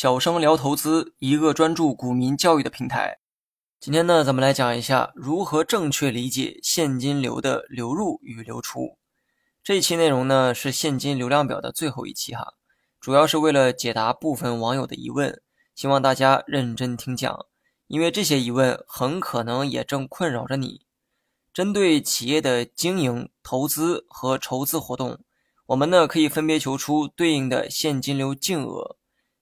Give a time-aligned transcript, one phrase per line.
[0.00, 3.18] 小生聊投资，一个专注股民教育的平台。
[3.80, 8.96] 今天呢，咱们来讲一下如何正确理解现金流的流入与流出。
[9.64, 12.54] 这一期内容呢是现金流量表的最后一期哈，
[13.00, 15.42] 主要是为了解答部分网友的疑问，
[15.74, 17.46] 希望大家认真听讲，
[17.88, 20.82] 因为这些疑问很可能也正困扰着你。
[21.52, 25.18] 针对企业的经营、投资和筹资活动。
[25.66, 28.96] 我们呢可以分别求出对应的现金流净额，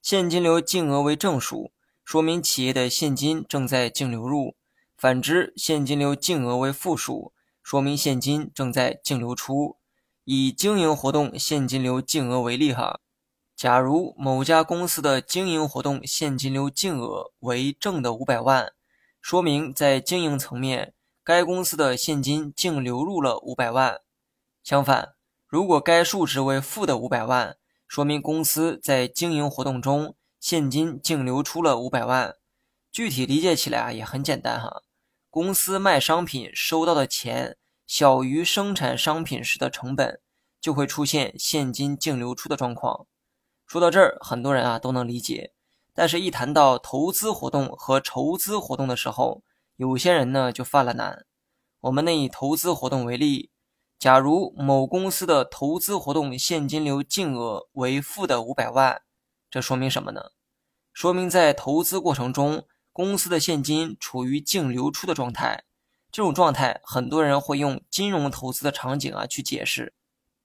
[0.09, 1.73] 现金流净额为正数，
[2.05, 4.55] 说明企业的现金正在净流入；
[4.97, 9.79] 反之，现金流净额为负数，说明现金正在净流出。
[10.23, 13.01] 以经营活动现金流净额为例哈，
[13.57, 18.73] 假如某家公司的经营活动现金流净额为正的五百万，
[19.21, 20.95] 说明在经营层面，
[21.25, 24.03] 该公司的现金净流入了五百万。
[24.63, 25.17] 相反，
[25.49, 27.57] 如果该数值为负的五百万，
[27.87, 32.37] 说明公司在经营活动中现金净流出了五百万。
[32.93, 34.83] 具体理解起来啊也很简单哈，
[35.29, 40.21] 公司卖商品收到的钱小于生产商品时的成本，
[40.61, 43.07] 就会出现现金净流出的状况。
[43.67, 45.53] 说到这儿，很多人啊都能理解，
[45.93, 49.43] 但是一谈到投资活动和筹资活动的时候，
[49.77, 51.27] 有些人呢就犯了难。
[51.81, 53.51] 我们呢以投资活动为例。
[53.99, 59.03] 假如某公司的投资活动现金流净额为负的五百万，
[59.51, 60.33] 这说明什么呢？
[60.93, 65.65] 说明在投资过程中，公司的现金处于净流出的状态。
[66.13, 69.95] 这种状态，很多人会用金融投资的场景啊去解释。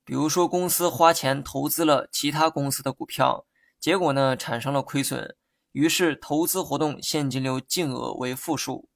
[0.04, 3.46] 比如说，公司花钱投资了其他公司的股票，
[3.80, 5.36] 结果呢产生了亏损，
[5.72, 8.90] 于是投资活动现金流净额为负数。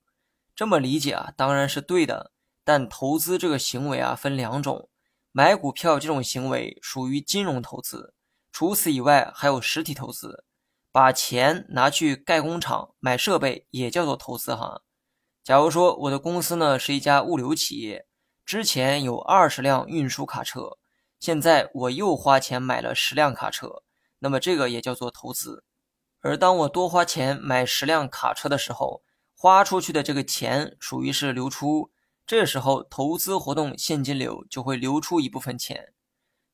[0.55, 2.31] 这么理解啊，当然是对的。
[2.65, 4.89] 但投资这个行为啊，分两种，
[5.31, 8.15] 买股票这种行为属于金融投资，
[8.51, 10.43] 除此以外还有实体投资，
[10.91, 14.81] 把钱拿去盖工厂、买设备也叫做投资哈。
[15.43, 18.07] 假如说我的公司呢是一家物流企业，
[18.43, 20.79] 之前有二十辆运输卡车，
[21.19, 23.83] 现在我又花钱买了十辆卡车，
[24.17, 25.63] 那么这个也叫做投资。
[26.21, 29.03] 而当我多花钱买十辆卡车的时候，
[29.35, 31.91] 花出去的这个钱属于是流出。
[32.27, 35.93] 这时候，投资活动现金流就会流出一部分钱，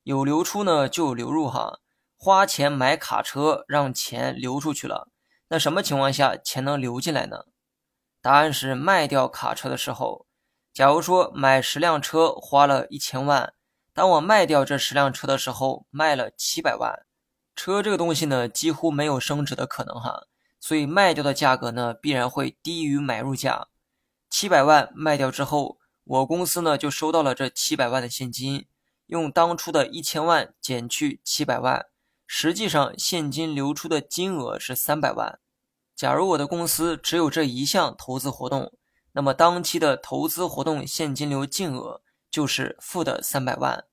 [0.02, 1.78] 有流出呢就有流入哈。
[2.18, 5.08] 花钱买卡车，让钱流出去了。
[5.48, 7.46] 那什么情况下钱能流进来呢？
[8.20, 10.26] 答案是卖掉卡车的时候。
[10.74, 13.54] 假如说买十辆车花了一千万，
[13.94, 17.06] 当我卖掉这十辆车的时候，卖了七百万。
[17.56, 20.26] 车这个东西呢，几乎没有升值的可能哈，
[20.60, 23.68] 所以卖掉的价格呢，必然会低于买入价。
[24.34, 28.66] 七百万卖掉之后，我公司呢就收到了这七百万的现金，
[29.08, 31.84] 用当初的一千万减去七百万，
[32.26, 35.38] 实际上现金流出的金额是三百万。
[35.94, 38.72] 假如我的公司只有这一项投资活动，
[39.12, 42.00] 那么当期的投资活动现金流净额
[42.30, 43.84] 就是负的三百万。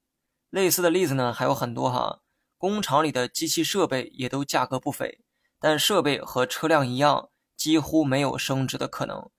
[0.49, 2.21] 类似的例子呢还有很多哈，
[2.57, 5.19] 工厂里的机器设备也都价格不菲，
[5.59, 9.29] 但设备和车辆一样，几乎没有升值的可能。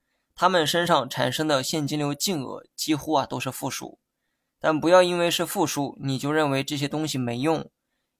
[0.40, 3.98] 他们身上产生的现金流净额几乎啊都是负数，
[4.58, 7.70] 但不要因为是负数你就认为这些东西没用，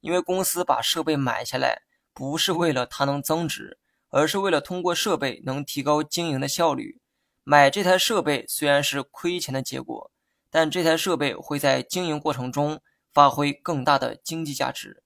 [0.00, 1.81] 因为公司把设备买下来
[2.12, 3.78] 不是为了它能增值，
[4.10, 7.00] 而是为了通过设备能提高经营的效率。
[7.42, 10.12] 买这台设备虽然是亏钱的结果，
[10.50, 12.82] 但这台设备会在经营过程中
[13.14, 15.02] 发挥更大的经济价值。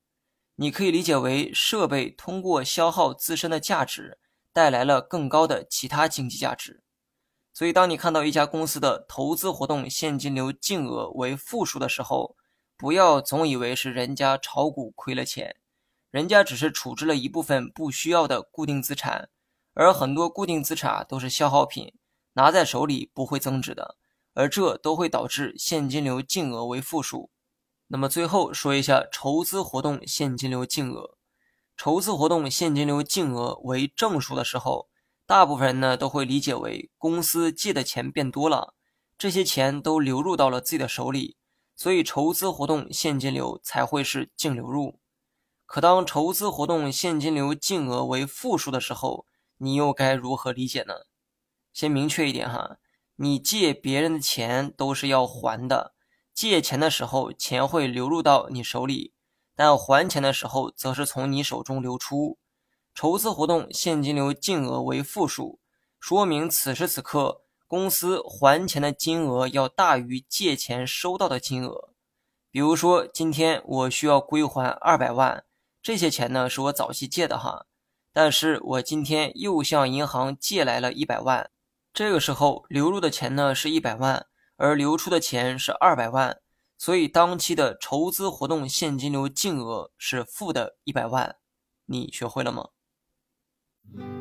[0.56, 4.18] 你可以理解为设备通过消耗自身的价值，
[4.52, 6.80] 带来了更高的其他经济价值。
[7.56, 12.34] 所以，当你看到一家公司的投资活动现金流净额为负数的时候，
[12.76, 15.54] 不要总以为是人家炒股亏了钱，
[16.10, 19.28] 人家只是处置了一部分不需要的固定资产，
[19.72, 21.94] 而很多固定资产都是消耗品，
[22.32, 23.96] 拿在手里不会增值的，
[24.32, 27.30] 而这都会导致现金流净额为负数。
[27.86, 31.16] 那么最后说一下筹资活动现金流净额，
[31.76, 34.88] 筹资活动现金流净额为正数的时候。
[35.26, 38.74] 大部分人呢都会理解为公司借的钱变多了，
[39.16, 41.36] 这些钱都流入到了自己的手里，
[41.74, 45.00] 所以筹资活动现金流才会是净流入。
[45.64, 49.24] 可当筹资活动现金流净额为负数的时候，
[49.56, 50.94] 你又该如何理解呢？
[51.72, 52.76] 先明确一点哈，
[53.16, 55.94] 你借别人的钱都是要还的，
[56.34, 59.14] 借钱的时候钱会流入到你手里，
[59.56, 62.36] 但还钱的时候则是从你手中流出。
[62.94, 65.58] 筹资活动现金流净额为负数，
[65.98, 71.90] 说明此时此刻公司还钱的金额要大于借钱收到的金额。
[72.52, 75.44] 比如说，今天我需要归还二百万，
[75.82, 77.66] 这些钱呢是我早期借的哈。
[78.12, 81.50] 但是我今天又向银行借来了一百万，
[81.92, 84.24] 这个时候流入的钱呢是一百万，
[84.54, 86.38] 而流出的钱是二百万，
[86.78, 91.34] 所以当期的筹资活动现金流净额是负的一百万。
[91.86, 92.68] 你学会了吗？
[93.92, 94.13] Mm-hmm.